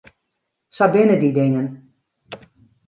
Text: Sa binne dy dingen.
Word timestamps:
Sa 0.77 0.85
binne 0.93 1.15
dy 1.21 1.29
dingen. 1.37 1.67